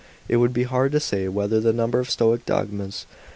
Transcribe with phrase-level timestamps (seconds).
[0.27, 3.19] It would be hard to say whether the number of Stoic dogmas which he *
[3.19, 3.19] xiti.